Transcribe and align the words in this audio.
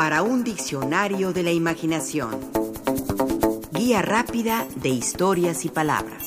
para 0.00 0.22
un 0.22 0.44
diccionario 0.44 1.34
de 1.34 1.42
la 1.42 1.52
imaginación. 1.52 2.30
Guía 3.70 4.00
rápida 4.00 4.66
de 4.76 4.88
historias 4.88 5.66
y 5.66 5.68
palabras. 5.68 6.26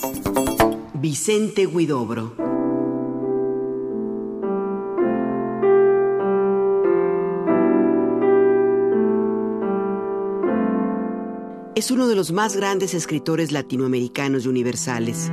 Vicente 0.94 1.66
Guidobro. 1.66 2.36
Es 11.74 11.90
uno 11.90 12.08
de 12.08 12.16
los 12.16 12.32
más 12.32 12.56
grandes 12.56 12.94
escritores 12.94 13.52
latinoamericanos 13.52 14.46
y 14.46 14.50
universales. 14.50 15.32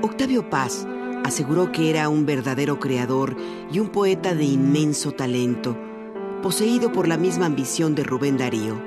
Octavio 0.00 0.48
Paz 0.48 0.86
aseguró 1.22 1.70
que 1.70 1.90
era 1.90 2.08
un 2.08 2.24
verdadero 2.24 2.80
creador 2.80 3.36
y 3.70 3.78
un 3.78 3.90
poeta 3.90 4.34
de 4.34 4.44
inmenso 4.44 5.12
talento, 5.12 5.76
poseído 6.42 6.92
por 6.92 7.08
la 7.08 7.16
misma 7.16 7.46
ambición 7.46 7.94
de 7.94 8.02
Rubén 8.02 8.36
Darío. 8.36 8.78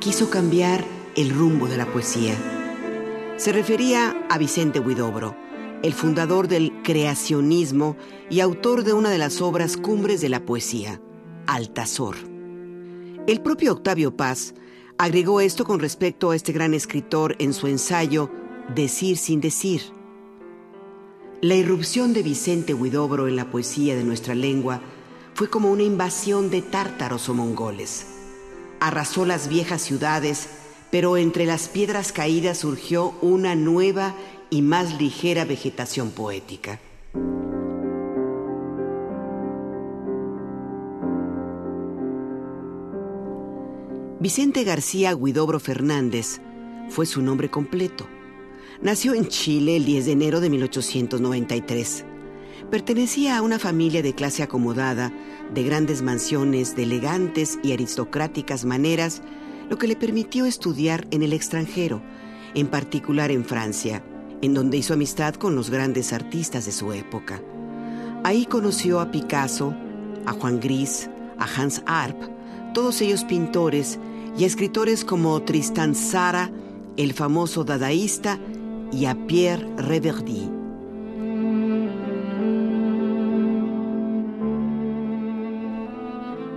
Quiso 0.00 0.30
cambiar 0.30 0.84
el 1.16 1.30
rumbo 1.30 1.66
de 1.66 1.76
la 1.76 1.86
poesía. 1.86 2.34
Se 3.36 3.52
refería 3.52 4.16
a 4.30 4.38
Vicente 4.38 4.80
Huidobro, 4.80 5.36
el 5.82 5.92
fundador 5.92 6.48
del 6.48 6.72
creacionismo 6.82 7.96
y 8.30 8.40
autor 8.40 8.84
de 8.84 8.94
una 8.94 9.10
de 9.10 9.18
las 9.18 9.42
obras 9.42 9.76
cumbres 9.76 10.20
de 10.20 10.30
la 10.30 10.46
poesía, 10.46 11.00
Altazor. 11.46 12.16
El 13.26 13.40
propio 13.42 13.72
Octavio 13.72 14.16
Paz 14.16 14.54
agregó 14.96 15.40
esto 15.40 15.64
con 15.64 15.80
respecto 15.80 16.30
a 16.30 16.36
este 16.36 16.52
gran 16.52 16.72
escritor 16.72 17.36
en 17.38 17.52
su 17.52 17.66
ensayo 17.66 18.30
Decir 18.74 19.16
sin 19.16 19.40
decir, 19.40 19.82
la 21.40 21.54
irrupción 21.54 22.12
de 22.12 22.24
Vicente 22.24 22.74
Huidobro 22.74 23.28
en 23.28 23.36
la 23.36 23.48
poesía 23.48 23.94
de 23.94 24.02
nuestra 24.02 24.34
lengua 24.34 24.80
fue 25.36 25.50
como 25.50 25.70
una 25.70 25.82
invasión 25.82 26.48
de 26.48 26.62
tártaros 26.62 27.28
o 27.28 27.34
mongoles. 27.34 28.06
Arrasó 28.80 29.26
las 29.26 29.48
viejas 29.48 29.82
ciudades, 29.82 30.48
pero 30.90 31.18
entre 31.18 31.44
las 31.44 31.68
piedras 31.68 32.10
caídas 32.10 32.56
surgió 32.56 33.12
una 33.20 33.54
nueva 33.54 34.14
y 34.48 34.62
más 34.62 34.98
ligera 34.98 35.44
vegetación 35.44 36.10
poética. 36.10 36.80
Vicente 44.18 44.64
García 44.64 45.14
Huidobro 45.14 45.60
Fernández 45.60 46.40
fue 46.88 47.04
su 47.04 47.20
nombre 47.20 47.50
completo. 47.50 48.06
Nació 48.80 49.12
en 49.12 49.28
Chile 49.28 49.76
el 49.76 49.84
10 49.84 50.06
de 50.06 50.12
enero 50.12 50.40
de 50.40 50.48
1893. 50.48 52.15
Pertenecía 52.70 53.38
a 53.38 53.42
una 53.42 53.60
familia 53.60 54.02
de 54.02 54.14
clase 54.14 54.42
acomodada, 54.42 55.12
de 55.54 55.62
grandes 55.62 56.02
mansiones, 56.02 56.74
de 56.74 56.82
elegantes 56.82 57.60
y 57.62 57.72
aristocráticas 57.72 58.64
maneras, 58.64 59.22
lo 59.70 59.78
que 59.78 59.86
le 59.86 59.94
permitió 59.94 60.46
estudiar 60.46 61.06
en 61.12 61.22
el 61.22 61.32
extranjero, 61.32 62.02
en 62.54 62.66
particular 62.66 63.30
en 63.30 63.44
Francia, 63.44 64.02
en 64.42 64.52
donde 64.52 64.78
hizo 64.78 64.94
amistad 64.94 65.34
con 65.34 65.54
los 65.54 65.70
grandes 65.70 66.12
artistas 66.12 66.66
de 66.66 66.72
su 66.72 66.92
época. 66.92 67.40
Ahí 68.24 68.46
conoció 68.46 68.98
a 68.98 69.12
Picasso, 69.12 69.72
a 70.24 70.32
Juan 70.32 70.58
Gris, 70.58 71.08
a 71.38 71.44
Hans 71.44 71.82
Arp, 71.86 72.20
todos 72.74 73.00
ellos 73.00 73.22
pintores 73.22 74.00
y 74.36 74.44
escritores 74.44 75.04
como 75.04 75.40
Tristan 75.42 75.92
Tzara, 75.92 76.50
el 76.96 77.12
famoso 77.12 77.62
dadaísta, 77.62 78.40
y 78.92 79.06
a 79.06 79.14
Pierre 79.26 79.66
Reverdy. 79.76 80.55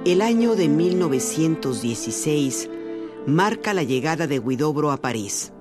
El 0.06 0.22
año 0.22 0.56
de 0.56 0.70
1916 0.70 2.70
marca 3.28 3.74
la 3.74 3.84
llegada 3.84 4.28
de 4.28 4.40
Guidobro 4.40 4.92
a 4.92 5.02
París, 5.02 5.52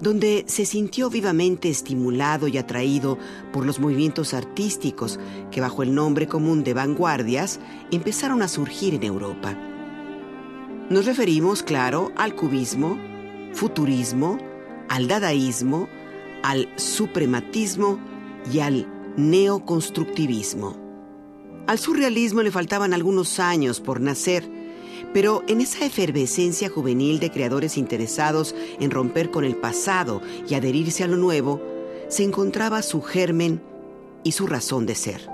donde 0.00 0.42
se 0.48 0.66
sintió 0.66 1.10
vivamente 1.10 1.68
estimulado 1.68 2.48
y 2.48 2.58
atraído 2.58 3.18
por 3.52 3.64
los 3.64 3.78
movimientos 3.78 4.34
artísticos 4.34 5.20
que 5.52 5.60
bajo 5.60 5.84
el 5.84 5.94
nombre 5.94 6.26
común 6.26 6.64
de 6.64 6.74
vanguardias 6.74 7.60
empezaron 7.92 8.42
a 8.42 8.48
surgir 8.48 8.94
en 8.94 9.04
Europa. 9.04 9.56
Nos 10.90 11.06
referimos, 11.06 11.62
claro, 11.62 12.10
al 12.16 12.34
cubismo, 12.34 12.98
futurismo, 13.52 14.38
al 14.88 15.06
dadaísmo, 15.06 15.88
al 16.42 16.68
suprematismo 16.76 18.00
y 18.52 18.58
al 18.58 18.88
neoconstructivismo. 19.16 20.83
Al 21.66 21.78
surrealismo 21.78 22.42
le 22.42 22.50
faltaban 22.50 22.92
algunos 22.92 23.40
años 23.40 23.80
por 23.80 24.00
nacer, 24.00 24.46
pero 25.14 25.42
en 25.48 25.62
esa 25.62 25.86
efervescencia 25.86 26.68
juvenil 26.68 27.20
de 27.20 27.30
creadores 27.30 27.78
interesados 27.78 28.54
en 28.80 28.90
romper 28.90 29.30
con 29.30 29.44
el 29.44 29.56
pasado 29.56 30.20
y 30.46 30.54
adherirse 30.54 31.04
a 31.04 31.08
lo 31.08 31.16
nuevo, 31.16 31.62
se 32.08 32.22
encontraba 32.22 32.82
su 32.82 33.00
germen 33.00 33.62
y 34.24 34.32
su 34.32 34.46
razón 34.46 34.84
de 34.84 34.94
ser. 34.94 35.26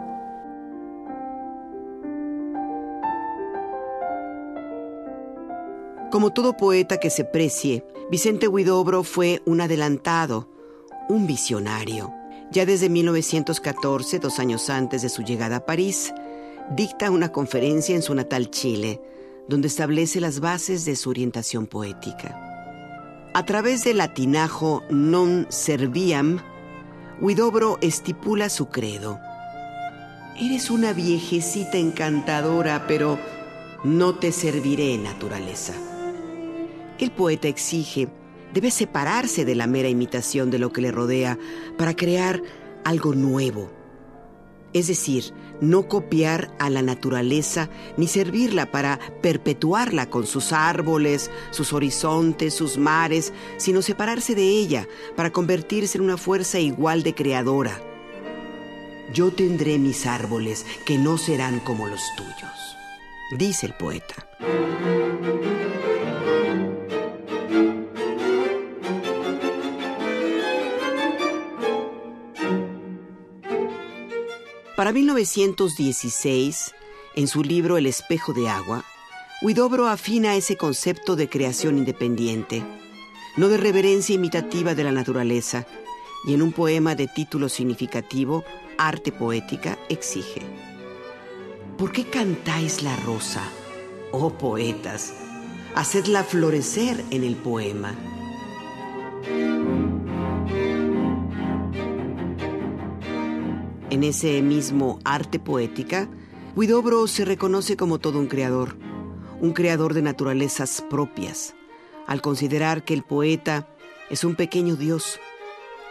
Como 6.13 6.33
todo 6.33 6.57
poeta 6.57 6.99
que 6.99 7.11
se 7.11 7.25
precie, 7.25 7.85
Vicente 8.11 8.47
Huidobro 8.47 9.03
fue 9.03 9.43
un 9.47 9.61
adelantado, 9.61 10.49
un 11.09 11.27
visionario. 11.27 12.20
Ya 12.53 12.67
desde 12.67 12.89
1914, 12.89 14.19
dos 14.19 14.41
años 14.41 14.71
antes 14.71 15.03
de 15.03 15.09
su 15.09 15.23
llegada 15.23 15.57
a 15.57 15.67
París, 15.67 16.13
dicta 16.71 17.11
una 17.11 17.31
conferencia 17.31 17.95
en 17.95 18.03
su 18.03 18.13
natal 18.15 18.51
Chile, 18.51 19.01
donde 19.49 19.69
establece 19.69 20.21
las 20.21 20.41
bases 20.41 20.85
de 20.85 20.97
su 20.97 21.11
orientación 21.11 21.69
poética. 21.69 23.31
A 23.35 23.45
través 23.45 23.85
del 23.85 23.99
latinajo 23.99 24.83
non 24.91 25.47
serviam, 25.51 26.43
Huidobro 27.21 27.79
estipula 27.81 28.49
su 28.49 28.67
credo. 28.67 29.21
Eres 30.37 30.71
una 30.71 30.93
viejecita 30.93 31.79
encantadora, 31.79 32.87
pero 32.89 33.19
no 33.85 34.17
te 34.17 34.33
serviré, 34.33 34.99
naturaleza. 34.99 35.75
El 36.99 37.13
poeta 37.13 37.47
exige 37.47 38.09
debe 38.53 38.71
separarse 38.71 39.45
de 39.45 39.55
la 39.55 39.67
mera 39.67 39.89
imitación 39.89 40.51
de 40.51 40.59
lo 40.59 40.73
que 40.73 40.81
le 40.81 40.93
rodea 40.93 41.39
para 41.77 41.95
crear 41.95 42.43
algo 42.85 43.15
nuevo. 43.15 43.71
Es 44.73 44.87
decir, 44.87 45.33
no 45.61 45.89
copiar 45.89 46.55
a 46.59 46.71
la 46.71 46.83
naturaleza 46.83 47.69
ni 47.97 48.07
servirla 48.07 48.71
para 48.71 49.01
perpetuarla 49.21 50.09
con 50.09 50.27
sus 50.27 50.53
árboles, 50.53 51.31
sus 51.51 51.73
horizontes, 51.73 52.55
sus 52.55 52.79
mares, 52.79 53.33
sino 53.57 53.83
separarse 53.83 54.35
de 54.35 54.49
ella 54.49 54.87
para 55.17 55.31
convertirse 55.31 55.99
en 55.99 56.05
una 56.05 56.17
fuerza 56.17 56.61
igual 56.61 57.03
de 57.03 57.15
creadora. 57.15 57.81
Yo 59.13 59.33
tendré 59.33 59.79
mis 59.79 60.07
árboles 60.07 60.65
que 60.87 60.97
no 60.97 61.19
serán 61.19 61.59
como 61.61 61.89
los 61.89 62.03
tuyos, 62.17 62.77
dice 63.37 63.67
el 63.67 63.75
poeta. 63.75 64.15
Para 74.81 74.93
1916, 74.93 76.75
en 77.15 77.29
su 77.29 77.45
libro 77.45 77.77
El 77.77 77.85
espejo 77.85 78.33
de 78.33 78.49
agua, 78.49 78.83
Huidobro 79.43 79.87
afina 79.87 80.37
ese 80.37 80.57
concepto 80.57 81.17
de 81.17 81.29
creación 81.29 81.77
independiente, 81.77 82.63
no 83.37 83.51
de 83.51 83.59
reverencia 83.59 84.15
imitativa 84.15 84.75
de 84.75 84.85
la 84.85 84.91
naturaleza, 84.91 85.67
y 86.27 86.33
en 86.33 86.41
un 86.41 86.53
poema 86.53 86.95
de 86.95 87.09
título 87.09 87.51
significativo, 87.51 88.43
Arte 88.79 89.13
Poética, 89.13 89.79
exige, 89.91 90.41
¿por 91.77 91.93
qué 91.93 92.07
cantáis 92.07 92.83
la 92.83 92.97
rosa, 92.97 93.43
oh 94.13 94.31
poetas? 94.31 95.13
Hacedla 95.75 96.25
florecer 96.25 97.05
en 97.11 97.23
el 97.23 97.37
poema. 97.37 97.95
En 103.91 104.05
ese 104.05 104.41
mismo 104.41 105.01
arte 105.05 105.41
poética, 105.41 106.09
Huidobro 106.55 107.09
se 107.09 107.25
reconoce 107.25 107.77
como 107.77 107.99
todo 107.99 108.21
un 108.21 108.29
creador, 108.29 108.77
un 109.41 109.53
creador 109.53 109.95
de 109.95 110.03
naturalezas 110.03 110.85
propias, 110.89 111.57
al 112.07 112.23
considerar 112.23 112.85
que 112.85 112.95
el 112.95 113.03
poeta 113.03 113.69
es 114.09 114.23
un 114.23 114.37
pequeño 114.37 114.77
dios, 114.77 115.19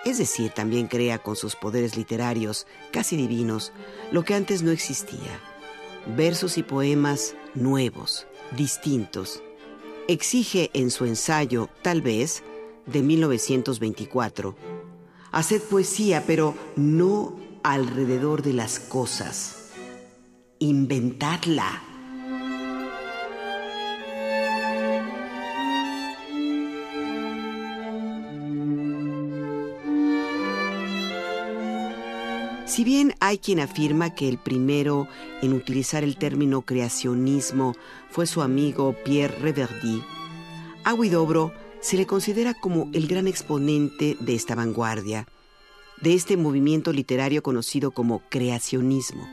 es 0.06 0.18
decir, 0.18 0.52
también 0.52 0.88
crea 0.88 1.20
con 1.20 1.36
sus 1.36 1.58
poderes 1.58 1.98
literarios 1.98 2.68
casi 2.94 3.18
divinos 3.18 3.74
lo 4.14 4.24
que 4.24 4.34
antes 4.34 4.64
no 4.64 4.72
existía, 4.72 5.42
versos 6.16 6.58
y 6.58 6.64
poemas 6.64 7.36
nuevos, 7.54 8.28
distintos. 8.56 9.44
Exige 10.08 10.72
en 10.74 10.90
su 10.90 11.04
ensayo, 11.04 11.68
tal 11.82 12.02
vez, 12.02 12.44
de 12.86 13.02
1924, 13.02 14.56
haced 15.32 15.62
poesía, 15.64 16.24
pero 16.26 16.56
no 16.78 17.49
alrededor 17.64 18.42
de 18.42 18.54
las 18.54 18.80
cosas. 18.80 19.72
Inventadla. 20.60 21.84
Si 32.66 32.84
bien 32.84 33.16
hay 33.20 33.40
quien 33.40 33.60
afirma 33.60 34.14
que 34.14 34.30
el 34.30 34.38
primero 34.38 35.08
en 35.42 35.54
utilizar 35.54 36.04
el 36.04 36.18
término 36.18 36.62
creacionismo 36.62 37.76
fue 38.10 38.28
su 38.28 38.42
amigo 38.42 38.96
Pierre 39.04 39.36
Reverdy, 39.40 40.04
a 40.84 40.94
Huidobro 40.94 41.52
se 41.82 41.98
le 41.98 42.06
considera 42.06 42.54
como 42.54 42.90
el 42.94 43.08
gran 43.08 43.28
exponente 43.28 44.16
de 44.20 44.36
esta 44.36 44.56
vanguardia 44.56 45.28
de 46.02 46.14
este 46.14 46.38
movimiento 46.38 46.94
literario 46.94 47.44
conocido 47.44 47.92
como 47.92 48.22
creacionismo. 48.30 49.28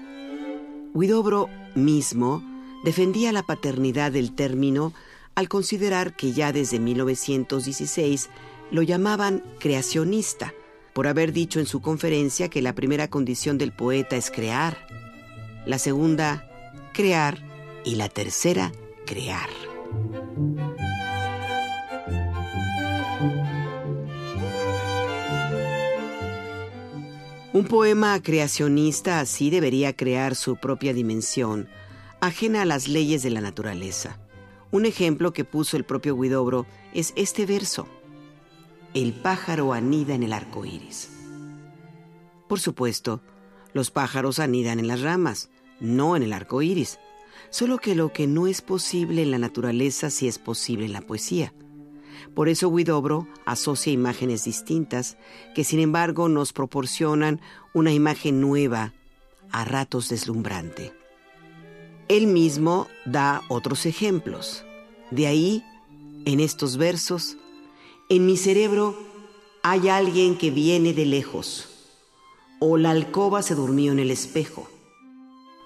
Huidobro 0.95 1.49
mismo 1.75 2.43
defendía 2.85 3.33
la 3.33 3.43
paternidad 3.43 4.13
del 4.13 4.35
término 4.35 4.93
al 5.35 5.49
considerar 5.49 6.17
que 6.17 6.33
ya 6.33 6.53
desde 6.53 6.79
1916 6.79 8.31
lo 8.71 8.83
llamaban 8.83 9.43
creacionista, 9.59 10.55
por 10.95 11.07
haber 11.07 11.33
dicho 11.33 11.61
en 11.61 11.67
su 11.67 11.83
conferencia 11.83 12.49
que 12.49 12.63
la 12.63 12.75
primera 12.75 13.09
condición 13.09 13.59
del 13.59 13.73
poeta 13.73 14.17
es 14.17 14.31
crear, 14.31 14.87
la 15.67 15.79
segunda, 15.79 16.49
crear, 16.95 17.47
y 17.87 17.95
la 17.95 18.09
tercera, 18.09 18.73
crear. 19.07 19.49
Un 27.57 27.65
poema 27.65 28.23
creacionista 28.23 29.19
así 29.19 29.49
debería 29.49 29.97
crear 29.97 30.35
su 30.35 30.57
propia 30.57 30.93
dimensión, 30.93 31.71
ajena 32.21 32.61
a 32.61 32.65
las 32.67 32.87
leyes 32.87 33.23
de 33.23 33.31
la 33.31 33.41
naturaleza. 33.41 34.19
Un 34.71 34.85
ejemplo 34.85 35.33
que 35.33 35.47
puso 35.47 35.79
el 35.79 35.85
propio 35.85 36.19
Guidobro 36.19 36.67
es 36.93 37.15
este 37.17 37.47
verso 37.47 37.89
el 38.93 39.15
pájaro 39.15 39.73
anida 39.73 40.15
en 40.15 40.23
el 40.23 40.35
arco 40.35 40.67
iris. 40.67 41.09
Por 42.47 42.61
supuesto, 42.61 43.23
los 43.73 43.91
pájaros 43.91 44.39
anidan 44.39 44.79
en 44.79 44.87
las 44.87 45.01
ramas, 45.01 45.49
no 45.81 46.15
en 46.15 46.25
el 46.25 46.35
arco 46.35 46.61
iris. 46.61 46.99
Solo 47.49 47.79
que 47.79 47.95
lo 47.95 48.13
que 48.13 48.27
no 48.27 48.49
es 48.49 48.61
posible 48.61 49.23
en 49.23 49.31
la 49.31 49.39
naturaleza 49.39 50.11
sí 50.11 50.29
es 50.29 50.39
posible 50.39 50.85
en 50.85 50.93
la 50.93 51.01
poesía. 51.01 51.55
Por 52.35 52.49
eso 52.49 52.71
Guidobro 52.71 53.27
asocia 53.45 53.93
imágenes 53.93 54.45
distintas 54.45 55.17
que 55.55 55.65
sin 55.65 55.81
embargo 55.81 56.29
nos 56.29 56.53
proporcionan 56.53 57.41
una 57.75 57.93
imagen 57.93 58.41
nueva, 58.41 58.93
a 59.53 59.65
ratos 59.65 60.09
deslumbrante. 60.09 60.93
Él 62.09 62.27
mismo 62.27 62.89
da 63.05 63.43
otros 63.49 63.87
ejemplos. 63.87 64.65
De 65.11 65.27
ahí, 65.27 65.65
en 66.25 66.41
estos 66.41 66.77
versos, 66.77 67.37
en 68.09 68.27
mi 68.27 68.37
cerebro 68.37 68.97
hay 69.63 69.89
alguien 69.89 70.39
que 70.39 70.51
viene 70.51 70.93
de 70.93 71.07
lejos, 71.07 71.69
o 72.61 72.77
la 72.77 72.91
alcoba 72.91 73.43
se 73.43 73.55
durmió 73.55 73.93
en 73.93 73.99
el 73.99 74.11
espejo, 74.11 74.69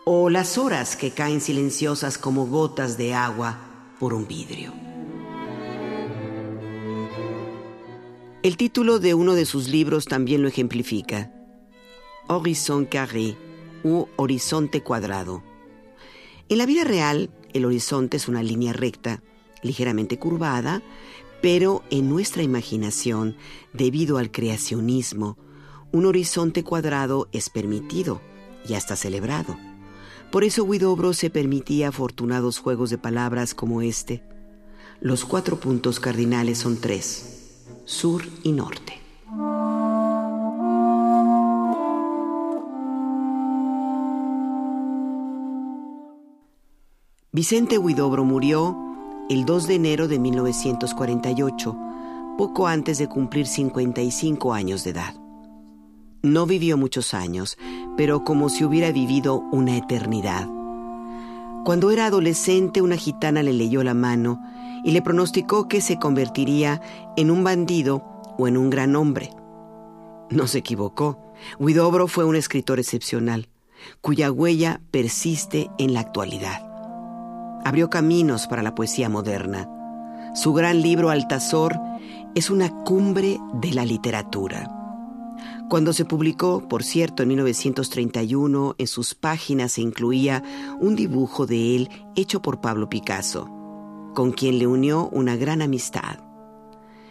o 0.06 0.30
las 0.30 0.56
horas 0.56 0.96
que 0.96 1.10
caen 1.10 1.40
silenciosas 1.40 2.16
como 2.16 2.46
gotas 2.46 2.96
de 2.96 3.12
agua 3.14 3.58
por 3.98 4.14
un 4.14 4.26
vidrio. 4.26 4.89
El 8.42 8.56
título 8.56 9.00
de 9.00 9.12
uno 9.12 9.34
de 9.34 9.44
sus 9.44 9.68
libros 9.68 10.06
también 10.06 10.40
lo 10.40 10.48
ejemplifica. 10.48 11.30
Horizon 12.26 12.86
carré 12.86 13.36
u 13.84 14.06
horizonte 14.16 14.82
cuadrado. 14.82 15.42
En 16.48 16.56
la 16.56 16.64
vida 16.64 16.84
real, 16.84 17.28
el 17.52 17.66
horizonte 17.66 18.16
es 18.16 18.28
una 18.28 18.42
línea 18.42 18.72
recta, 18.72 19.22
ligeramente 19.62 20.18
curvada, 20.18 20.80
pero 21.42 21.82
en 21.90 22.08
nuestra 22.08 22.42
imaginación, 22.42 23.36
debido 23.74 24.16
al 24.16 24.30
creacionismo, 24.30 25.36
un 25.92 26.06
horizonte 26.06 26.64
cuadrado 26.64 27.28
es 27.32 27.50
permitido 27.50 28.22
y 28.66 28.72
hasta 28.72 28.96
celebrado. 28.96 29.58
Por 30.32 30.44
eso 30.44 30.64
Guidobro 30.64 31.12
se 31.12 31.28
permitía 31.28 31.88
afortunados 31.88 32.58
juegos 32.58 32.88
de 32.88 32.96
palabras 32.96 33.52
como 33.52 33.82
este. 33.82 34.22
Los 35.02 35.26
cuatro 35.26 35.60
puntos 35.60 36.00
cardinales 36.00 36.56
son 36.56 36.78
tres, 36.80 37.39
sur 37.90 38.22
y 38.44 38.52
norte. 38.52 39.00
Vicente 47.32 47.78
Huidobro 47.78 48.24
murió 48.24 48.76
el 49.28 49.44
2 49.44 49.66
de 49.66 49.74
enero 49.74 50.06
de 50.06 50.20
1948, 50.20 51.76
poco 52.38 52.68
antes 52.68 52.98
de 52.98 53.08
cumplir 53.08 53.48
55 53.48 54.54
años 54.54 54.84
de 54.84 54.90
edad. 54.90 55.14
No 56.22 56.46
vivió 56.46 56.76
muchos 56.76 57.12
años, 57.12 57.58
pero 57.96 58.24
como 58.24 58.50
si 58.50 58.64
hubiera 58.64 58.92
vivido 58.92 59.42
una 59.50 59.76
eternidad. 59.76 60.48
Cuando 61.64 61.90
era 61.90 62.06
adolescente, 62.06 62.82
una 62.82 62.96
gitana 62.96 63.42
le 63.42 63.52
leyó 63.52 63.82
la 63.82 63.94
mano 63.94 64.40
y 64.84 64.92
le 64.92 65.02
pronosticó 65.02 65.68
que 65.68 65.80
se 65.80 65.98
convertiría 65.98 66.80
en 67.16 67.30
un 67.30 67.44
bandido 67.44 68.04
o 68.38 68.48
en 68.48 68.56
un 68.56 68.70
gran 68.70 68.96
hombre. 68.96 69.30
No 70.30 70.46
se 70.46 70.58
equivocó. 70.58 71.32
Huidobro 71.58 72.06
fue 72.06 72.24
un 72.24 72.36
escritor 72.36 72.78
excepcional, 72.78 73.48
cuya 74.00 74.30
huella 74.30 74.80
persiste 74.90 75.70
en 75.78 75.94
la 75.94 76.00
actualidad 76.00 76.70
abrió 77.64 77.90
caminos 77.90 78.46
para 78.46 78.62
la 78.62 78.74
poesía 78.74 79.08
moderna. 79.08 79.68
Su 80.34 80.52
gran 80.52 80.82
libro 80.82 81.10
Altazor 81.10 81.78
es 82.34 82.50
una 82.50 82.70
cumbre 82.84 83.38
de 83.54 83.72
la 83.72 83.84
literatura. 83.84 84.76
Cuando 85.68 85.92
se 85.92 86.04
publicó, 86.04 86.68
por 86.68 86.82
cierto, 86.82 87.22
en 87.22 87.28
1931, 87.30 88.74
en 88.76 88.86
sus 88.86 89.14
páginas 89.14 89.72
se 89.72 89.82
incluía 89.82 90.42
un 90.80 90.96
dibujo 90.96 91.46
de 91.46 91.76
él 91.76 91.90
hecho 92.16 92.42
por 92.42 92.60
Pablo 92.60 92.88
Picasso, 92.88 93.48
con 94.14 94.32
quien 94.32 94.58
le 94.58 94.66
unió 94.66 95.08
una 95.08 95.36
gran 95.36 95.62
amistad. 95.62 96.20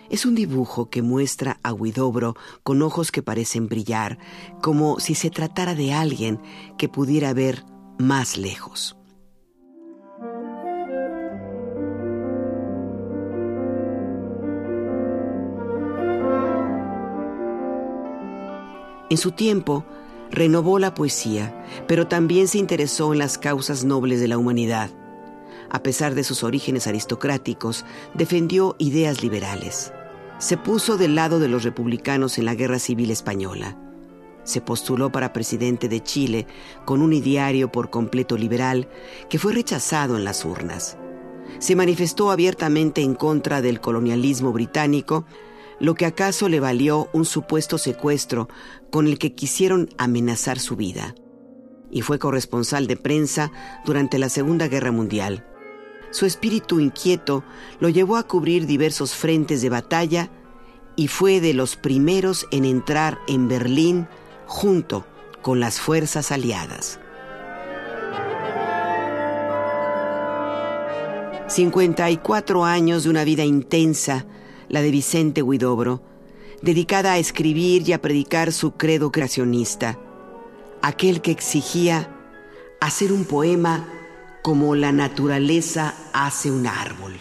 Es 0.09 0.25
un 0.25 0.33
dibujo 0.33 0.89
que 0.89 1.01
muestra 1.01 1.59
a 1.61 1.71
Huidobro 1.71 2.35
con 2.63 2.81
ojos 2.81 3.11
que 3.11 3.21
parecen 3.21 3.67
brillar, 3.67 4.17
como 4.61 4.99
si 4.99 5.13
se 5.13 5.29
tratara 5.29 5.75
de 5.75 5.93
alguien 5.93 6.39
que 6.77 6.89
pudiera 6.89 7.33
ver 7.33 7.63
más 7.99 8.37
lejos. 8.37 8.95
En 19.11 19.17
su 19.17 19.31
tiempo, 19.31 19.85
renovó 20.29 20.77
la 20.77 20.93
poesía, 20.93 21.65
pero 21.87 22.07
también 22.07 22.47
se 22.47 22.59
interesó 22.59 23.11
en 23.11 23.19
las 23.19 23.39
causas 23.39 23.83
nobles 23.83 24.19
de 24.19 24.27
la 24.27 24.37
humanidad. 24.37 24.91
A 25.69 25.83
pesar 25.83 26.15
de 26.15 26.23
sus 26.23 26.43
orígenes 26.43 26.87
aristocráticos, 26.87 27.85
defendió 28.13 28.75
ideas 28.79 29.21
liberales. 29.21 29.93
Se 30.39 30.57
puso 30.57 30.97
del 30.97 31.15
lado 31.15 31.39
de 31.39 31.47
los 31.47 31.63
republicanos 31.63 32.37
en 32.37 32.45
la 32.45 32.55
Guerra 32.55 32.79
Civil 32.79 33.11
Española. 33.11 33.77
Se 34.43 34.61
postuló 34.61 35.11
para 35.11 35.33
presidente 35.33 35.89
de 35.89 36.01
Chile 36.01 36.47
con 36.85 37.01
un 37.01 37.13
ideario 37.13 37.71
por 37.71 37.89
completo 37.89 38.37
liberal 38.37 38.87
que 39.29 39.37
fue 39.37 39.53
rechazado 39.53 40.17
en 40.17 40.23
las 40.23 40.45
urnas. 40.45 40.97
Se 41.59 41.75
manifestó 41.75 42.31
abiertamente 42.31 43.01
en 43.01 43.15
contra 43.15 43.61
del 43.61 43.81
colonialismo 43.81 44.53
británico, 44.53 45.25
lo 45.79 45.93
que 45.93 46.05
acaso 46.05 46.49
le 46.49 46.59
valió 46.59 47.09
un 47.13 47.25
supuesto 47.25 47.77
secuestro 47.77 48.47
con 48.91 49.07
el 49.07 49.19
que 49.19 49.35
quisieron 49.35 49.89
amenazar 49.97 50.57
su 50.57 50.75
vida. 50.75 51.15
Y 51.91 52.01
fue 52.01 52.17
corresponsal 52.17 52.87
de 52.87 52.97
prensa 52.97 53.51
durante 53.85 54.19
la 54.19 54.29
Segunda 54.29 54.67
Guerra 54.67 54.91
Mundial. 54.91 55.45
Su 56.11 56.25
espíritu 56.25 56.79
inquieto 56.79 57.43
lo 57.79 57.89
llevó 57.89 58.17
a 58.17 58.23
cubrir 58.23 58.65
diversos 58.65 59.13
frentes 59.13 59.61
de 59.61 59.69
batalla 59.69 60.29
y 60.95 61.07
fue 61.07 61.39
de 61.39 61.53
los 61.53 61.75
primeros 61.75 62.47
en 62.51 62.65
entrar 62.65 63.19
en 63.27 63.47
Berlín 63.47 64.07
junto 64.47 65.05
con 65.41 65.59
las 65.59 65.79
fuerzas 65.79 66.31
aliadas. 66.31 66.99
54 71.47 72.65
años 72.65 73.03
de 73.03 73.09
una 73.09 73.23
vida 73.23 73.43
intensa 73.43 74.25
la 74.69 74.81
de 74.81 74.91
Vicente 74.91 75.41
Huidobro, 75.41 76.01
dedicada 76.61 77.13
a 77.13 77.17
escribir 77.17 77.87
y 77.87 77.93
a 77.93 78.01
predicar 78.01 78.51
su 78.51 78.71
credo 78.71 79.11
creacionista, 79.11 79.97
aquel 80.81 81.21
que 81.21 81.31
exigía 81.31 82.15
hacer 82.79 83.11
un 83.11 83.25
poema 83.25 83.87
como 84.49 84.73
la 84.73 84.91
naturaleza 84.91 85.93
hace 86.11 86.49
un 86.49 86.65
árbol. 86.65 87.13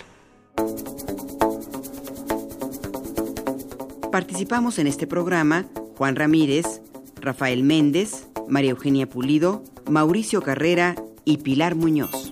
Participamos 4.10 4.78
en 4.78 4.86
este 4.86 5.06
programa 5.06 5.66
Juan 5.98 6.16
Ramírez, 6.16 6.80
Rafael 7.20 7.64
Méndez, 7.64 8.28
María 8.48 8.70
Eugenia 8.70 9.10
Pulido, 9.10 9.62
Mauricio 9.90 10.40
Carrera 10.40 10.96
y 11.26 11.36
Pilar 11.36 11.74
Muñoz. 11.74 12.27